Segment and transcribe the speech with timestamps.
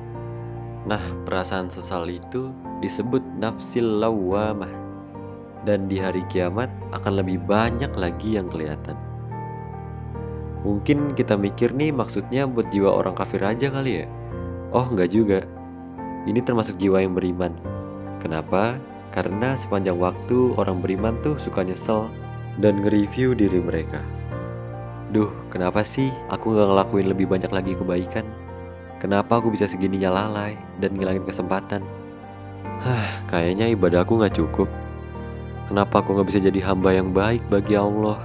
[0.86, 2.54] Nah, perasaan sesal itu
[2.84, 4.70] disebut nafsil lawamah.
[5.66, 8.94] Dan di hari kiamat akan lebih banyak lagi yang kelihatan.
[10.62, 14.08] Mungkin kita mikir nih maksudnya buat jiwa orang kafir aja kali ya?
[14.70, 15.55] Oh, enggak juga.
[16.26, 17.54] Ini termasuk jiwa yang beriman.
[18.18, 18.82] Kenapa?
[19.14, 22.10] Karena sepanjang waktu orang beriman tuh suka nyesel
[22.58, 24.02] dan nge-review diri mereka.
[25.14, 28.26] Duh, kenapa sih aku gak ngelakuin lebih banyak lagi kebaikan?
[28.98, 31.86] Kenapa aku bisa segininya lalai dan ngilangin kesempatan?
[32.82, 34.68] Hah, kayaknya ibadah aku gak cukup.
[35.70, 38.18] Kenapa aku gak bisa jadi hamba yang baik bagi Allah?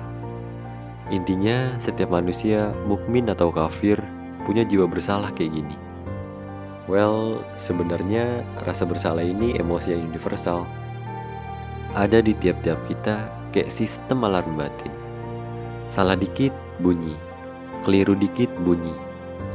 [1.13, 4.01] Intinya, setiap manusia, mukmin atau kafir,
[4.49, 5.90] punya jiwa bersalah kayak gini.
[6.89, 10.65] Well, sebenarnya rasa bersalah ini emosi yang universal.
[11.93, 14.95] Ada di tiap-tiap kita kayak sistem alarm batin.
[15.91, 17.19] Salah dikit bunyi,
[17.83, 18.95] keliru dikit bunyi.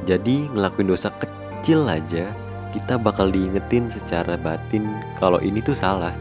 [0.05, 2.29] Jadi ngelakuin dosa kecil aja
[2.75, 4.83] kita bakal diingetin secara batin
[5.15, 6.11] kalau ini tuh salah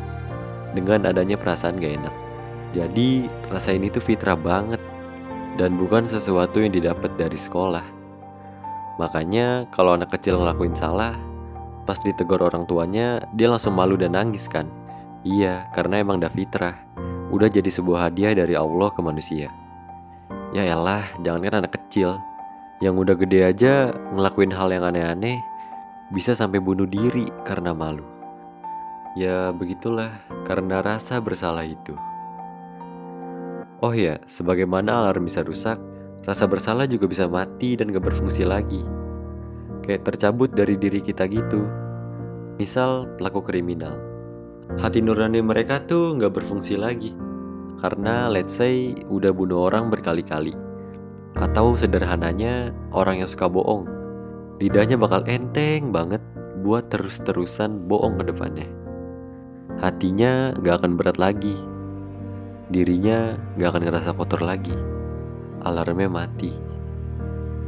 [0.72, 2.14] dengan adanya perasaan gak enak.
[2.74, 4.82] Jadi rasa ini tuh fitrah banget
[5.54, 7.93] dan bukan sesuatu yang didapat dari sekolah.
[8.96, 11.18] Makanya kalau anak kecil ngelakuin salah,
[11.82, 14.70] pas ditegur orang tuanya, dia langsung malu dan nangis kan?
[15.26, 16.78] Iya, karena emang dah fitrah.
[17.34, 19.50] Udah jadi sebuah hadiah dari Allah ke manusia.
[20.54, 22.14] Ya elah, jangankan anak kecil.
[22.78, 23.74] Yang udah gede aja
[24.14, 25.42] ngelakuin hal yang aneh-aneh,
[26.14, 28.06] bisa sampai bunuh diri karena malu.
[29.18, 30.10] Ya begitulah,
[30.46, 31.98] karena rasa bersalah itu.
[33.82, 35.76] Oh ya, sebagaimana alarm bisa rusak,
[36.24, 38.80] rasa bersalah juga bisa mati dan gak berfungsi lagi.
[39.84, 41.68] Kayak tercabut dari diri kita gitu.
[42.56, 44.00] Misal pelaku kriminal.
[44.80, 47.12] Hati nurani mereka tuh gak berfungsi lagi.
[47.84, 50.56] Karena let's say udah bunuh orang berkali-kali.
[51.36, 53.84] Atau sederhananya orang yang suka bohong.
[54.56, 56.24] Lidahnya bakal enteng banget
[56.64, 58.68] buat terus-terusan bohong ke depannya.
[59.76, 61.52] Hatinya gak akan berat lagi.
[62.72, 64.93] Dirinya gak akan ngerasa kotor lagi
[65.64, 66.52] alarmnya mati.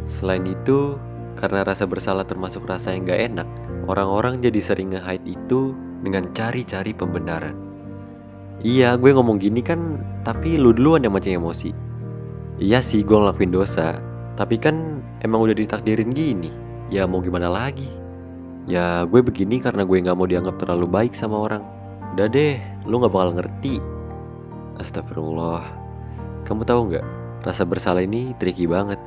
[0.06, 0.94] Selain itu,
[1.34, 3.48] karena rasa bersalah termasuk rasa yang gak enak,
[3.90, 5.74] orang-orang jadi sering nge-hide itu
[6.04, 7.56] dengan cari-cari pembenaran.
[8.62, 11.70] Iya, gue ngomong gini kan, tapi lu duluan yang mancing emosi.
[12.56, 14.00] Iya sih, gue ngelakuin dosa,
[14.38, 16.48] tapi kan emang udah ditakdirin gini.
[16.88, 17.90] Ya mau gimana lagi?
[18.66, 21.62] Ya gue begini karena gue gak mau dianggap terlalu baik sama orang.
[22.16, 22.56] Udah deh,
[22.88, 23.76] lu gak bakal ngerti.
[24.80, 25.64] Astagfirullah.
[26.46, 27.15] Kamu tahu nggak?
[27.46, 28.98] Rasa bersalah ini tricky banget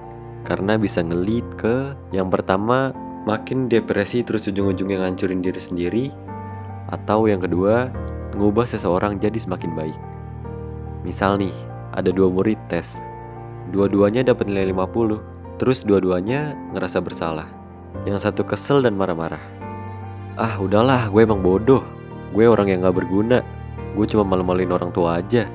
[0.48, 2.96] karena bisa ngelit ke yang pertama
[3.28, 6.06] makin depresi terus ujung-ujungnya ngancurin diri sendiri
[6.88, 7.92] atau yang kedua
[8.40, 10.00] ngubah seseorang jadi semakin baik.
[11.04, 11.54] Misal nih,
[11.92, 13.00] ada dua murid tes.
[13.76, 17.48] Dua-duanya dapat nilai 50, terus dua-duanya ngerasa bersalah.
[18.08, 19.42] Yang satu kesel dan marah-marah.
[20.40, 21.84] Ah, udahlah, gue emang bodoh.
[22.32, 23.44] Gue orang yang gak berguna.
[23.98, 25.50] Gue cuma malu-maluin orang tua aja.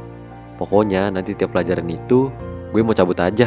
[0.61, 2.29] Pokoknya nanti tiap pelajaran itu
[2.75, 3.47] gue mau cabut aja.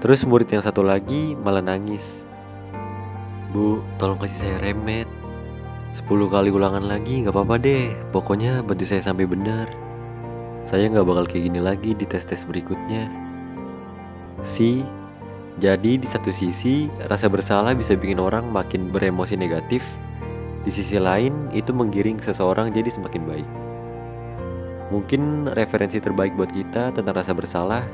[0.00, 2.24] Terus murid yang satu lagi malah nangis.
[3.52, 5.04] Bu, tolong kasih saya remet.
[5.92, 7.92] 10 kali ulangan lagi gak apa-apa deh.
[8.08, 9.68] Pokoknya bantu saya sampai benar.
[10.64, 13.12] Saya gak bakal kayak gini lagi di tes-tes berikutnya.
[14.40, 14.88] Si,
[15.60, 19.84] jadi di satu sisi rasa bersalah bisa bikin orang makin beremosi negatif.
[20.64, 23.67] Di sisi lain itu menggiring seseorang jadi semakin baik.
[24.88, 27.84] Mungkin referensi terbaik buat kita tentang rasa bersalah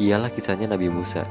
[0.00, 1.28] ialah kisahnya Nabi Musa.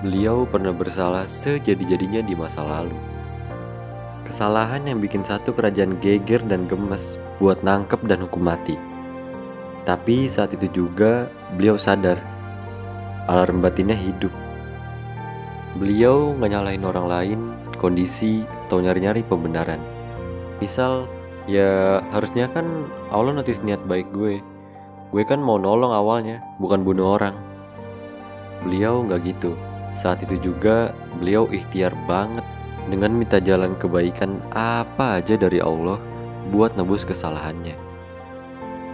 [0.00, 2.96] Beliau pernah bersalah sejadi-jadinya di masa lalu.
[4.24, 8.80] Kesalahan yang bikin satu kerajaan geger dan gemes buat nangkep dan hukum mati.
[9.84, 12.16] Tapi saat itu juga beliau sadar
[13.28, 14.32] alarm batinnya hidup.
[15.76, 17.40] Beliau nggak nyalahin orang lain,
[17.76, 19.78] kondisi, atau nyari-nyari pembenaran.
[20.58, 21.06] Misal,
[21.50, 24.38] ya harusnya kan Allah notice niat baik gue.
[25.10, 27.34] Gue kan mau nolong awalnya, bukan bunuh orang.
[28.62, 29.58] Beliau nggak gitu.
[29.98, 32.46] Saat itu juga beliau ikhtiar banget
[32.86, 35.98] dengan minta jalan kebaikan apa aja dari Allah
[36.54, 37.74] buat nebus kesalahannya.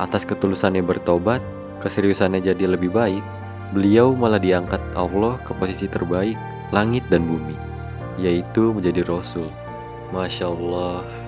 [0.00, 1.44] Atas ketulusannya bertobat,
[1.85, 3.20] keseriusannya jadi lebih baik,
[3.76, 6.37] beliau malah diangkat Allah ke posisi terbaik
[6.73, 7.56] langit dan bumi,
[8.17, 9.53] yaitu menjadi Rasul.
[10.17, 11.25] Masya Allah.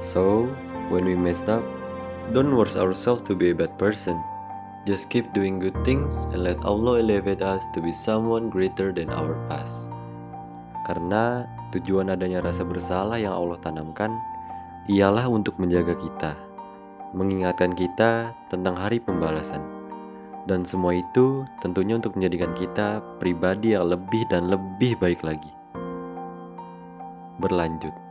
[0.00, 0.48] So,
[0.88, 1.60] when we messed up,
[2.32, 4.16] don't force ourselves to be a bad person.
[4.88, 9.12] Just keep doing good things and let Allah elevate us to be someone greater than
[9.12, 9.92] our past.
[10.88, 11.44] Karena
[11.76, 14.16] tujuan adanya rasa bersalah yang Allah tanamkan
[14.88, 16.32] ialah untuk menjaga kita,
[17.12, 19.60] mengingatkan kita tentang hari pembalasan.
[20.48, 25.52] Dan semua itu tentunya untuk menjadikan kita pribadi yang lebih dan lebih baik lagi.
[27.36, 28.09] Berlanjut.